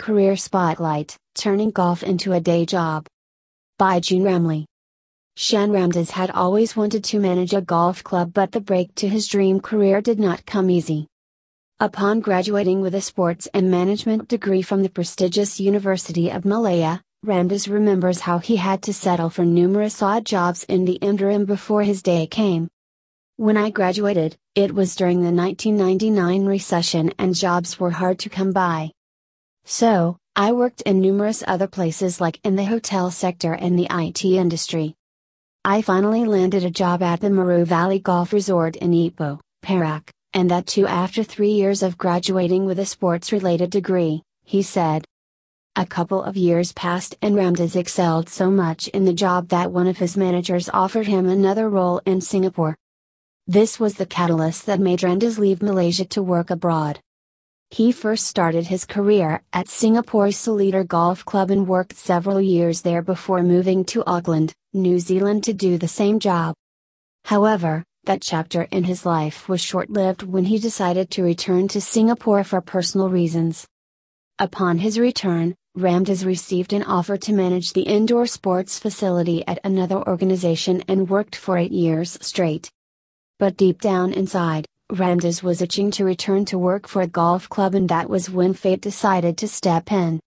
Career 0.00 0.34
Spotlight 0.34 1.14
Turning 1.34 1.70
Golf 1.70 2.02
into 2.02 2.32
a 2.32 2.40
Day 2.40 2.64
Job. 2.64 3.06
By 3.78 4.00
June 4.00 4.22
Ramley. 4.22 4.64
Shan 5.36 5.72
Ramdas 5.72 6.12
had 6.12 6.30
always 6.30 6.74
wanted 6.74 7.04
to 7.04 7.20
manage 7.20 7.52
a 7.52 7.60
golf 7.60 8.02
club, 8.02 8.32
but 8.32 8.50
the 8.50 8.62
break 8.62 8.94
to 8.94 9.10
his 9.10 9.28
dream 9.28 9.60
career 9.60 10.00
did 10.00 10.18
not 10.18 10.46
come 10.46 10.70
easy. 10.70 11.06
Upon 11.80 12.20
graduating 12.20 12.80
with 12.80 12.94
a 12.94 13.02
sports 13.02 13.46
and 13.52 13.70
management 13.70 14.26
degree 14.26 14.62
from 14.62 14.82
the 14.82 14.88
prestigious 14.88 15.60
University 15.60 16.30
of 16.30 16.46
Malaya, 16.46 17.02
Ramdas 17.26 17.68
remembers 17.68 18.20
how 18.20 18.38
he 18.38 18.56
had 18.56 18.80
to 18.84 18.94
settle 18.94 19.28
for 19.28 19.44
numerous 19.44 20.00
odd 20.00 20.24
jobs 20.24 20.64
in 20.64 20.86
the 20.86 20.98
interim 21.02 21.44
before 21.44 21.82
his 21.82 22.02
day 22.02 22.26
came. 22.26 22.68
When 23.36 23.58
I 23.58 23.68
graduated, 23.68 24.38
it 24.54 24.74
was 24.74 24.96
during 24.96 25.18
the 25.18 25.30
1999 25.30 26.46
recession 26.46 27.12
and 27.18 27.34
jobs 27.34 27.78
were 27.78 27.90
hard 27.90 28.18
to 28.20 28.30
come 28.30 28.52
by. 28.52 28.92
So, 29.72 30.16
I 30.34 30.50
worked 30.50 30.80
in 30.80 31.00
numerous 31.00 31.44
other 31.46 31.68
places 31.68 32.20
like 32.20 32.40
in 32.42 32.56
the 32.56 32.64
hotel 32.64 33.08
sector 33.12 33.52
and 33.52 33.78
the 33.78 33.86
IT 33.88 34.24
industry. 34.24 34.96
I 35.64 35.80
finally 35.80 36.24
landed 36.24 36.64
a 36.64 36.70
job 36.70 37.04
at 37.04 37.20
the 37.20 37.30
Meru 37.30 37.64
Valley 37.64 38.00
Golf 38.00 38.32
Resort 38.32 38.74
in 38.74 38.90
Ipoh, 38.90 39.38
Perak, 39.62 40.10
and 40.34 40.50
that 40.50 40.66
too 40.66 40.88
after 40.88 41.22
three 41.22 41.52
years 41.52 41.84
of 41.84 41.96
graduating 41.96 42.66
with 42.66 42.80
a 42.80 42.84
sports 42.84 43.30
related 43.30 43.70
degree, 43.70 44.24
he 44.42 44.60
said. 44.60 45.04
A 45.76 45.86
couple 45.86 46.20
of 46.20 46.36
years 46.36 46.72
passed 46.72 47.14
and 47.22 47.36
Ramdas 47.36 47.76
excelled 47.76 48.28
so 48.28 48.50
much 48.50 48.88
in 48.88 49.04
the 49.04 49.12
job 49.12 49.50
that 49.50 49.70
one 49.70 49.86
of 49.86 49.98
his 49.98 50.16
managers 50.16 50.68
offered 50.70 51.06
him 51.06 51.28
another 51.28 51.70
role 51.70 52.00
in 52.04 52.20
Singapore. 52.20 52.76
This 53.46 53.78
was 53.78 53.94
the 53.94 54.06
catalyst 54.06 54.66
that 54.66 54.80
made 54.80 55.02
Ramdas 55.02 55.38
leave 55.38 55.62
Malaysia 55.62 56.06
to 56.06 56.24
work 56.24 56.50
abroad. 56.50 56.98
He 57.72 57.92
first 57.92 58.26
started 58.26 58.66
his 58.66 58.84
career 58.84 59.42
at 59.52 59.68
Singapore's 59.68 60.36
Seletar 60.36 60.84
Golf 60.84 61.24
Club 61.24 61.52
and 61.52 61.68
worked 61.68 61.96
several 61.96 62.40
years 62.40 62.82
there 62.82 63.00
before 63.00 63.44
moving 63.44 63.84
to 63.86 64.02
Auckland, 64.08 64.52
New 64.72 64.98
Zealand 64.98 65.44
to 65.44 65.52
do 65.52 65.78
the 65.78 65.86
same 65.86 66.18
job. 66.18 66.56
However, 67.26 67.84
that 68.04 68.22
chapter 68.22 68.62
in 68.72 68.82
his 68.82 69.06
life 69.06 69.48
was 69.48 69.60
short 69.60 69.88
lived 69.88 70.24
when 70.24 70.46
he 70.46 70.58
decided 70.58 71.10
to 71.10 71.22
return 71.22 71.68
to 71.68 71.80
Singapore 71.80 72.42
for 72.42 72.60
personal 72.60 73.08
reasons. 73.08 73.68
Upon 74.40 74.78
his 74.78 74.98
return, 74.98 75.54
Ramdas 75.78 76.26
received 76.26 76.72
an 76.72 76.82
offer 76.82 77.16
to 77.18 77.32
manage 77.32 77.72
the 77.72 77.82
indoor 77.82 78.26
sports 78.26 78.80
facility 78.80 79.46
at 79.46 79.60
another 79.62 79.96
organization 80.08 80.82
and 80.88 81.08
worked 81.08 81.36
for 81.36 81.56
eight 81.56 81.70
years 81.70 82.18
straight. 82.20 82.68
But 83.38 83.56
deep 83.56 83.80
down 83.80 84.12
inside, 84.12 84.66
Ramdas 84.92 85.42
was 85.42 85.62
itching 85.62 85.90
to 85.92 86.04
return 86.04 86.44
to 86.46 86.58
work 86.58 86.88
for 86.88 87.02
a 87.02 87.06
golf 87.06 87.48
club, 87.48 87.74
and 87.74 87.88
that 87.88 88.10
was 88.10 88.28
when 88.28 88.54
fate 88.54 88.80
decided 88.80 89.38
to 89.38 89.48
step 89.48 89.92
in. 89.92 90.20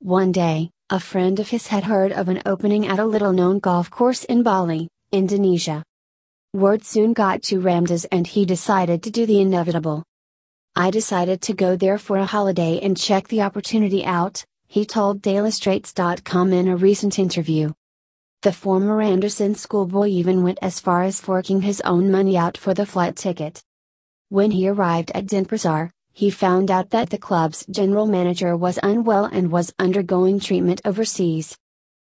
One 0.00 0.32
day, 0.32 0.70
a 0.88 0.98
friend 0.98 1.38
of 1.38 1.50
his 1.50 1.66
had 1.66 1.84
heard 1.84 2.10
of 2.12 2.28
an 2.28 2.42
opening 2.46 2.86
at 2.86 2.98
a 2.98 3.04
little 3.04 3.32
known 3.32 3.58
golf 3.58 3.90
course 3.90 4.24
in 4.24 4.42
Bali, 4.42 4.88
Indonesia. 5.12 5.84
Word 6.52 6.84
soon 6.84 7.12
got 7.12 7.42
to 7.44 7.60
Ramdas 7.60 8.06
and 8.10 8.26
he 8.26 8.44
decided 8.44 9.02
to 9.04 9.10
do 9.10 9.26
the 9.26 9.40
inevitable. 9.40 10.02
I 10.74 10.90
decided 10.90 11.42
to 11.42 11.52
go 11.52 11.76
there 11.76 11.98
for 11.98 12.16
a 12.16 12.26
holiday 12.26 12.80
and 12.82 12.96
check 12.96 13.28
the 13.28 13.42
opportunity 13.42 14.04
out, 14.04 14.44
he 14.66 14.84
told 14.84 15.22
DailyStraits.com 15.22 16.52
in 16.52 16.68
a 16.68 16.76
recent 16.76 17.18
interview. 17.18 17.72
The 18.42 18.52
former 18.52 19.00
Anderson 19.02 19.54
schoolboy 19.54 20.08
even 20.08 20.42
went 20.42 20.58
as 20.62 20.80
far 20.80 21.02
as 21.02 21.20
forking 21.20 21.60
his 21.62 21.82
own 21.82 22.10
money 22.10 22.38
out 22.38 22.56
for 22.56 22.72
the 22.72 22.86
flight 22.86 23.16
ticket. 23.16 23.62
When 24.30 24.52
he 24.52 24.68
arrived 24.68 25.10
at 25.12 25.26
Denpasar, 25.26 25.90
he 26.12 26.30
found 26.30 26.70
out 26.70 26.90
that 26.90 27.10
the 27.10 27.18
club's 27.18 27.66
general 27.68 28.06
manager 28.06 28.56
was 28.56 28.78
unwell 28.80 29.24
and 29.24 29.50
was 29.50 29.74
undergoing 29.76 30.38
treatment 30.38 30.80
overseas. 30.84 31.56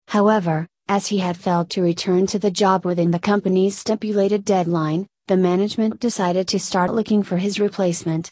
However, 0.09 0.69
as 0.89 1.07
he 1.07 1.21
had 1.21 1.39
failed 1.39 1.71
to 1.71 1.81
return 1.81 2.27
to 2.27 2.39
the 2.39 2.51
job 2.51 2.85
within 2.85 3.13
the 3.13 3.19
company's 3.19 3.79
stipulated 3.79 4.45
deadline, 4.45 5.07
the 5.27 5.39
management 5.39 6.01
decided 6.01 6.47
to 6.49 6.59
start 6.59 6.93
looking 6.93 7.23
for 7.23 7.39
his 7.39 7.59
replacement. 7.59 8.31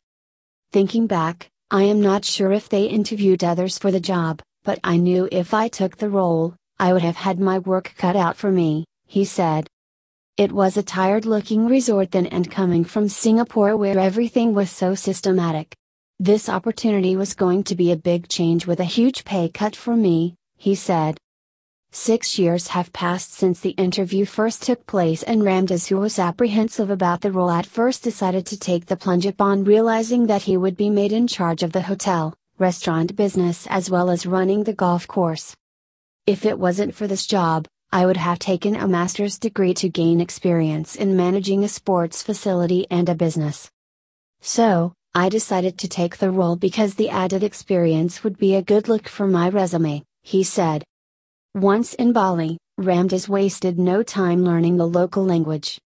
Thinking 0.72 1.06
back, 1.06 1.48
I 1.70 1.84
am 1.84 2.02
not 2.02 2.26
sure 2.26 2.52
if 2.52 2.68
they 2.68 2.84
interviewed 2.84 3.42
others 3.42 3.78
for 3.78 3.90
the 3.90 3.98
job, 3.98 4.42
but 4.62 4.78
I 4.84 4.98
knew 4.98 5.26
if 5.32 5.54
I 5.54 5.68
took 5.68 5.96
the 5.96 6.10
role, 6.10 6.54
I 6.78 6.92
would 6.92 7.00
have 7.00 7.16
had 7.16 7.40
my 7.40 7.58
work 7.60 7.94
cut 7.96 8.14
out 8.14 8.36
for 8.36 8.52
me, 8.52 8.84
he 9.06 9.24
said. 9.24 9.69
It 10.40 10.52
was 10.52 10.78
a 10.78 10.82
tired 10.82 11.26
looking 11.26 11.66
resort 11.66 12.12
then 12.12 12.24
and 12.24 12.50
coming 12.50 12.82
from 12.82 13.10
Singapore 13.10 13.76
where 13.76 13.98
everything 13.98 14.54
was 14.54 14.70
so 14.70 14.94
systematic. 14.94 15.76
This 16.18 16.48
opportunity 16.48 17.14
was 17.14 17.34
going 17.34 17.62
to 17.64 17.74
be 17.74 17.92
a 17.92 17.96
big 18.10 18.26
change 18.26 18.66
with 18.66 18.80
a 18.80 18.84
huge 18.84 19.26
pay 19.26 19.50
cut 19.50 19.76
for 19.76 19.94
me, 19.94 20.36
he 20.56 20.74
said. 20.74 21.18
Six 21.92 22.38
years 22.38 22.68
have 22.68 22.90
passed 22.94 23.34
since 23.34 23.60
the 23.60 23.76
interview 23.76 24.24
first 24.24 24.62
took 24.62 24.86
place, 24.86 25.22
and 25.22 25.42
Ramdas, 25.42 25.88
who 25.88 25.98
was 25.98 26.18
apprehensive 26.18 26.88
about 26.88 27.20
the 27.20 27.32
role 27.32 27.50
at 27.50 27.66
first, 27.66 28.02
decided 28.02 28.46
to 28.46 28.58
take 28.58 28.86
the 28.86 28.96
plunge 28.96 29.26
upon 29.26 29.64
realizing 29.64 30.26
that 30.28 30.44
he 30.44 30.56
would 30.56 30.74
be 30.74 30.88
made 30.88 31.12
in 31.12 31.26
charge 31.26 31.62
of 31.62 31.72
the 31.72 31.82
hotel, 31.82 32.32
restaurant 32.58 33.14
business 33.14 33.66
as 33.66 33.90
well 33.90 34.08
as 34.08 34.24
running 34.24 34.64
the 34.64 34.72
golf 34.72 35.06
course. 35.06 35.54
If 36.26 36.46
it 36.46 36.58
wasn't 36.58 36.94
for 36.94 37.06
this 37.06 37.26
job, 37.26 37.68
I 37.92 38.06
would 38.06 38.16
have 38.16 38.38
taken 38.38 38.76
a 38.76 38.86
master's 38.86 39.36
degree 39.36 39.74
to 39.74 39.88
gain 39.88 40.20
experience 40.20 40.94
in 40.94 41.16
managing 41.16 41.64
a 41.64 41.68
sports 41.68 42.22
facility 42.22 42.86
and 42.88 43.08
a 43.08 43.16
business. 43.16 43.68
So, 44.40 44.92
I 45.12 45.28
decided 45.28 45.76
to 45.78 45.88
take 45.88 46.18
the 46.18 46.30
role 46.30 46.54
because 46.54 46.94
the 46.94 47.10
added 47.10 47.42
experience 47.42 48.22
would 48.22 48.38
be 48.38 48.54
a 48.54 48.62
good 48.62 48.88
look 48.88 49.08
for 49.08 49.26
my 49.26 49.48
resume, 49.48 50.04
he 50.22 50.44
said. 50.44 50.84
Once 51.56 51.94
in 51.94 52.12
Bali, 52.12 52.58
Ramdas 52.78 53.28
wasted 53.28 53.76
no 53.76 54.04
time 54.04 54.44
learning 54.44 54.76
the 54.76 54.86
local 54.86 55.24
language. 55.24 55.80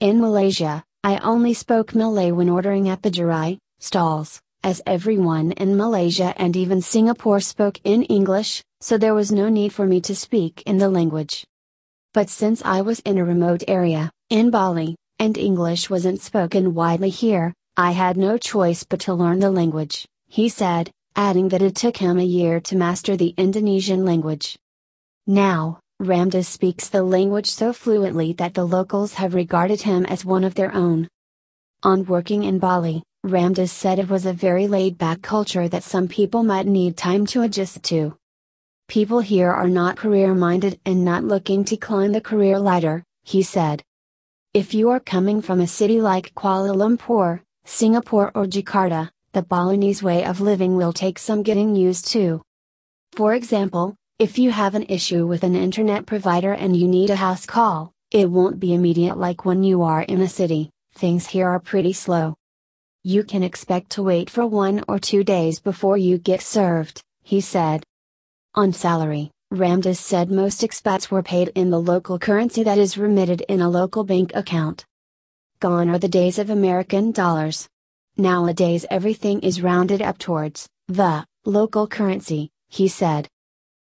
In 0.00 0.20
Malaysia, 0.20 0.82
I 1.04 1.18
only 1.18 1.54
spoke 1.54 1.94
Malay 1.94 2.32
when 2.32 2.48
ordering 2.48 2.88
at 2.88 3.02
the 3.02 3.12
Gerai 3.12 3.58
stalls, 3.78 4.40
as 4.64 4.82
everyone 4.86 5.52
in 5.52 5.76
Malaysia 5.76 6.34
and 6.36 6.56
even 6.56 6.82
Singapore 6.82 7.38
spoke 7.38 7.78
in 7.84 8.02
English, 8.02 8.64
so 8.80 8.96
there 8.96 9.14
was 9.14 9.32
no 9.32 9.48
need 9.48 9.72
for 9.72 9.86
me 9.86 10.00
to 10.00 10.14
speak 10.14 10.62
in 10.66 10.78
the 10.78 10.88
language. 10.88 11.44
But 12.14 12.30
since 12.30 12.62
I 12.64 12.80
was 12.80 13.00
in 13.00 13.18
a 13.18 13.24
remote 13.24 13.64
area, 13.68 14.10
in 14.30 14.50
Bali, 14.50 14.96
and 15.18 15.36
English 15.36 15.90
wasn't 15.90 16.20
spoken 16.20 16.74
widely 16.74 17.10
here, 17.10 17.52
I 17.76 17.90
had 17.90 18.16
no 18.16 18.38
choice 18.38 18.84
but 18.84 19.00
to 19.00 19.14
learn 19.14 19.40
the 19.40 19.50
language, 19.50 20.06
he 20.26 20.48
said, 20.48 20.90
adding 21.16 21.48
that 21.48 21.62
it 21.62 21.74
took 21.74 21.96
him 21.96 22.18
a 22.18 22.24
year 22.24 22.60
to 22.60 22.76
master 22.76 23.16
the 23.16 23.34
Indonesian 23.36 24.04
language. 24.04 24.56
Now, 25.26 25.80
Ramdas 26.00 26.46
speaks 26.46 26.88
the 26.88 27.02
language 27.02 27.50
so 27.50 27.72
fluently 27.72 28.32
that 28.34 28.54
the 28.54 28.64
locals 28.64 29.14
have 29.14 29.34
regarded 29.34 29.82
him 29.82 30.06
as 30.06 30.24
one 30.24 30.44
of 30.44 30.54
their 30.54 30.72
own. 30.72 31.08
On 31.82 32.04
working 32.04 32.44
in 32.44 32.58
Bali, 32.58 33.02
Ramdas 33.26 33.70
said 33.70 33.98
it 33.98 34.08
was 34.08 34.24
a 34.24 34.32
very 34.32 34.68
laid 34.68 34.96
back 34.96 35.22
culture 35.22 35.68
that 35.68 35.82
some 35.82 36.06
people 36.06 36.44
might 36.44 36.66
need 36.66 36.96
time 36.96 37.26
to 37.26 37.42
adjust 37.42 37.82
to. 37.84 38.16
People 38.88 39.20
here 39.20 39.50
are 39.50 39.68
not 39.68 39.98
career 39.98 40.32
minded 40.32 40.80
and 40.86 41.04
not 41.04 41.22
looking 41.22 41.62
to 41.66 41.76
climb 41.76 42.12
the 42.12 42.22
career 42.22 42.58
ladder, 42.58 43.04
he 43.22 43.42
said. 43.42 43.82
If 44.54 44.72
you 44.72 44.88
are 44.88 44.98
coming 44.98 45.42
from 45.42 45.60
a 45.60 45.66
city 45.66 46.00
like 46.00 46.34
Kuala 46.34 46.74
Lumpur, 46.74 47.42
Singapore, 47.66 48.32
or 48.34 48.46
Jakarta, 48.46 49.10
the 49.34 49.42
Balinese 49.42 50.02
way 50.02 50.24
of 50.24 50.40
living 50.40 50.74
will 50.74 50.94
take 50.94 51.18
some 51.18 51.42
getting 51.42 51.76
used 51.76 52.08
to. 52.12 52.40
For 53.12 53.34
example, 53.34 53.94
if 54.18 54.38
you 54.38 54.50
have 54.52 54.74
an 54.74 54.86
issue 54.88 55.26
with 55.26 55.44
an 55.44 55.54
internet 55.54 56.06
provider 56.06 56.54
and 56.54 56.74
you 56.74 56.88
need 56.88 57.10
a 57.10 57.16
house 57.16 57.44
call, 57.44 57.92
it 58.10 58.30
won't 58.30 58.58
be 58.58 58.72
immediate 58.72 59.18
like 59.18 59.44
when 59.44 59.62
you 59.62 59.82
are 59.82 60.00
in 60.00 60.22
a 60.22 60.28
city, 60.28 60.70
things 60.94 61.26
here 61.26 61.46
are 61.46 61.60
pretty 61.60 61.92
slow. 61.92 62.36
You 63.04 63.22
can 63.22 63.42
expect 63.42 63.90
to 63.90 64.02
wait 64.02 64.30
for 64.30 64.46
one 64.46 64.82
or 64.88 64.98
two 64.98 65.24
days 65.24 65.60
before 65.60 65.98
you 65.98 66.16
get 66.16 66.40
served, 66.40 67.02
he 67.22 67.42
said. 67.42 67.84
On 68.54 68.72
salary, 68.72 69.30
Ramdas 69.52 69.98
said 69.98 70.30
most 70.30 70.62
expats 70.62 71.10
were 71.10 71.22
paid 71.22 71.52
in 71.54 71.70
the 71.70 71.80
local 71.80 72.18
currency 72.18 72.62
that 72.64 72.78
is 72.78 72.96
remitted 72.96 73.42
in 73.42 73.60
a 73.60 73.68
local 73.68 74.04
bank 74.04 74.32
account. 74.34 74.84
Gone 75.60 75.90
are 75.90 75.98
the 75.98 76.08
days 76.08 76.38
of 76.38 76.50
American 76.50 77.12
dollars. 77.12 77.68
Nowadays 78.16 78.86
everything 78.90 79.40
is 79.40 79.62
rounded 79.62 80.00
up 80.00 80.18
towards 80.18 80.66
the 80.88 81.24
local 81.44 81.86
currency, 81.86 82.50
he 82.68 82.88
said. 82.88 83.28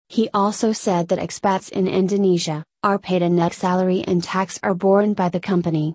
He 0.08 0.28
also 0.34 0.72
said 0.72 1.08
that 1.08 1.18
expats 1.18 1.70
in 1.70 1.88
Indonesia 1.88 2.62
are 2.82 2.98
paid 2.98 3.22
a 3.22 3.28
net 3.28 3.54
salary 3.54 4.04
and 4.06 4.22
tax 4.22 4.58
are 4.62 4.74
borne 4.74 5.14
by 5.14 5.30
the 5.30 5.40
company. 5.40 5.94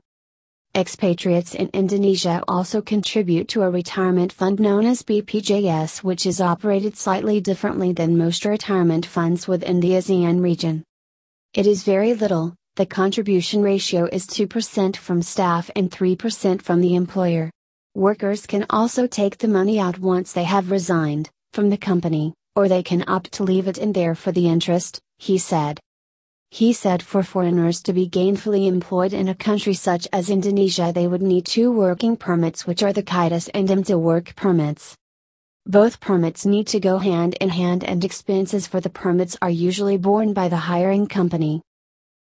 Expatriates 0.75 1.55
in 1.55 1.69
Indonesia 1.71 2.43
also 2.49 2.81
contribute 2.81 3.47
to 3.47 3.61
a 3.61 3.69
retirement 3.69 4.33
fund 4.33 4.59
known 4.59 4.85
as 4.85 5.03
BPJS, 5.03 6.03
which 6.03 6.25
is 6.25 6.41
operated 6.41 6.97
slightly 6.97 7.39
differently 7.39 7.93
than 7.93 8.17
most 8.17 8.43
retirement 8.43 9.05
funds 9.05 9.47
within 9.47 9.79
the 9.79 9.91
ASEAN 9.91 10.43
region. 10.43 10.83
It 11.53 11.65
is 11.65 11.85
very 11.85 12.13
little, 12.13 12.55
the 12.75 12.85
contribution 12.85 13.63
ratio 13.63 14.09
is 14.11 14.27
2% 14.27 14.97
from 14.97 15.21
staff 15.21 15.71
and 15.77 15.89
3% 15.89 16.61
from 16.61 16.81
the 16.81 16.95
employer. 16.95 17.49
Workers 17.95 18.45
can 18.45 18.65
also 18.69 19.07
take 19.07 19.37
the 19.37 19.47
money 19.47 19.79
out 19.79 19.99
once 19.99 20.33
they 20.33 20.43
have 20.43 20.71
resigned, 20.71 21.29
from 21.53 21.69
the 21.69 21.77
company, 21.77 22.33
or 22.53 22.67
they 22.67 22.83
can 22.83 23.05
opt 23.07 23.31
to 23.31 23.43
leave 23.43 23.69
it 23.69 23.77
in 23.77 23.93
there 23.93 24.13
for 24.13 24.33
the 24.33 24.49
interest, 24.49 24.99
he 25.19 25.37
said. 25.37 25.79
He 26.55 26.71
said 26.71 27.03
for 27.03 27.21
foreigners 27.21 27.81
to 27.81 27.91
be 27.91 28.07
gainfully 28.07 28.67
employed 28.67 29.11
in 29.11 29.27
a 29.27 29.35
country 29.35 29.73
such 29.73 30.07
as 30.13 30.29
Indonesia 30.29 30.93
they 30.95 31.05
would 31.05 31.21
need 31.21 31.45
two 31.45 31.69
working 31.69 32.15
permits 32.15 32.65
which 32.65 32.81
are 32.81 32.93
the 32.93 33.03
KITAS 33.03 33.49
and 33.53 33.67
IMTA 33.67 33.99
work 33.99 34.33
permits. 34.37 34.95
Both 35.65 35.99
permits 35.99 36.45
need 36.45 36.65
to 36.67 36.79
go 36.79 36.97
hand 36.97 37.33
in 37.41 37.49
hand 37.49 37.83
and 37.83 38.05
expenses 38.05 38.67
for 38.67 38.79
the 38.79 38.89
permits 38.89 39.35
are 39.41 39.49
usually 39.49 39.97
borne 39.97 40.31
by 40.31 40.47
the 40.47 40.71
hiring 40.71 41.07
company. 41.07 41.61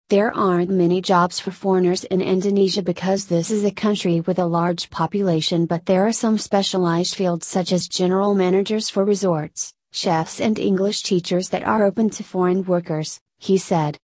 There 0.08 0.34
aren't 0.34 0.70
many 0.70 1.02
jobs 1.02 1.38
for 1.38 1.50
foreigners 1.50 2.04
in 2.04 2.22
Indonesia 2.22 2.80
because 2.80 3.26
this 3.26 3.50
is 3.50 3.64
a 3.64 3.70
country 3.70 4.20
with 4.20 4.38
a 4.38 4.46
large 4.46 4.88
population 4.88 5.66
but 5.66 5.84
there 5.84 6.06
are 6.06 6.18
some 6.24 6.38
specialized 6.38 7.16
fields 7.16 7.46
such 7.46 7.70
as 7.70 7.86
general 7.86 8.34
managers 8.34 8.88
for 8.88 9.04
resorts, 9.04 9.74
chefs 9.92 10.40
and 10.40 10.58
English 10.58 11.02
teachers 11.02 11.50
that 11.50 11.64
are 11.64 11.84
open 11.84 12.08
to 12.08 12.24
foreign 12.24 12.64
workers, 12.64 13.20
he 13.38 13.58
said. 13.58 13.98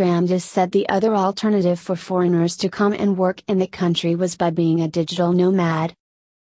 Ramdas 0.00 0.44
said 0.44 0.72
the 0.72 0.88
other 0.88 1.14
alternative 1.14 1.78
for 1.78 1.94
foreigners 1.94 2.56
to 2.56 2.70
come 2.70 2.94
and 2.94 3.18
work 3.18 3.42
in 3.46 3.58
the 3.58 3.66
country 3.66 4.14
was 4.14 4.34
by 4.34 4.48
being 4.48 4.80
a 4.80 4.88
digital 4.88 5.34
nomad. 5.34 5.94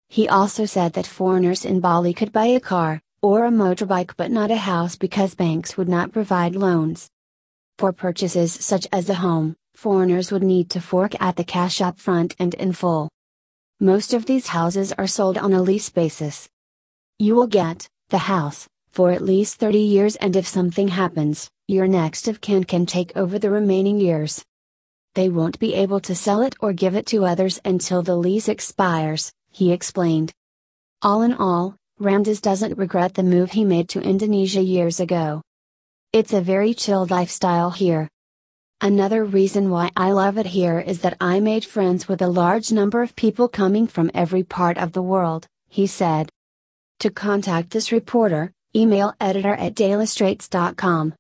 He 0.09 0.27
also 0.27 0.65
said 0.65 0.95
that 0.95 1.07
foreigners 1.07 1.67
in 1.67 1.81
Bali 1.81 2.15
could 2.15 2.33
buy 2.33 2.47
a 2.47 2.59
car, 2.59 3.03
or 3.21 3.45
a 3.45 3.51
motorbike 3.51 4.13
but 4.17 4.31
not 4.31 4.51
a 4.51 4.57
house 4.57 4.97
because 4.97 5.35
banks 5.35 5.77
would 5.77 5.91
not 5.91 6.11
provide 6.11 6.57
loans. 6.57 7.11
For 7.77 7.93
purchases 7.93 8.51
such 8.51 8.87
as 8.91 9.11
a 9.11 9.15
home, 9.15 9.57
foreigners 9.75 10.33
would 10.33 10.43
need 10.43 10.71
to 10.71 10.81
fork 10.81 11.13
out 11.21 11.37
the 11.37 11.45
cash 11.45 11.83
up 11.83 12.01
front 12.01 12.35
and 12.39 12.55
in 12.55 12.73
full. 12.73 13.11
Most 13.79 14.15
of 14.15 14.25
these 14.25 14.47
houses 14.47 14.91
are 14.95 15.07
sold 15.07 15.37
on 15.37 15.53
a 15.53 15.61
lease 15.61 15.91
basis. 15.91 16.49
You 17.19 17.35
will 17.35 17.49
get 17.49 17.89
the 18.09 18.25
house 18.33 18.67
for 18.91 19.11
at 19.11 19.21
least 19.21 19.57
30 19.57 19.79
years 19.81 20.17
and 20.17 20.35
if 20.35 20.47
something 20.47 20.89
happens, 20.89 21.51
your 21.67 21.87
next 21.87 22.29
of 22.29 22.43
kin 22.43 22.63
can 22.63 22.85
take 22.85 23.17
over 23.17 23.39
the 23.39 23.51
remaining 23.51 23.99
years. 23.99 24.45
They 25.15 25.31
won't 25.31 25.59
be 25.59 25.75
able 25.75 26.01
to 26.01 26.15
sell 26.15 26.43
it 26.43 26.55
or 26.61 26.73
give 26.75 26.95
it 26.95 27.07
to 27.07 27.25
others 27.25 27.59
until 27.65 28.03
the 28.03 28.17
lease 28.17 28.49
expires, 28.49 29.33
he 29.51 29.73
explained. 29.73 30.33
All 31.01 31.23
in 31.23 31.33
all, 31.33 31.77
Ramdas 32.01 32.43
doesn't 32.43 32.77
regret 32.77 33.15
the 33.15 33.23
move 33.23 33.53
he 33.53 33.65
made 33.65 33.89
to 33.91 34.01
Indonesia 34.03 34.61
years 34.61 35.01
ago. 35.01 35.41
It's 36.13 36.33
a 36.33 36.41
very 36.41 36.75
chill 36.75 37.07
lifestyle 37.07 37.71
here. 37.71 38.09
Another 38.81 39.25
reason 39.25 39.71
why 39.71 39.91
I 39.97 40.13
love 40.13 40.37
it 40.37 40.47
here 40.47 40.81
is 40.81 41.01
that 41.01 41.17
I 41.21 41.41
made 41.41 41.65
friends 41.65 42.09
with 42.09 42.21
a 42.21 42.29
large 42.29 42.73
number 42.73 43.03
of 43.03 43.17
people 43.17 43.49
coming 43.49 43.87
from 43.87 44.11
every 44.13 44.43
part 44.43 44.77
of 44.77 44.93
the 44.93 45.03
world, 45.03 45.47
he 45.69 45.87
said. 45.87 46.29
To 46.99 47.11
contact 47.11 47.71
this 47.71 47.93
reporter, 47.93 48.53
email 48.77 49.15
editor 49.21 49.55
at 49.55 49.75
dailystraits.com. 49.75 51.13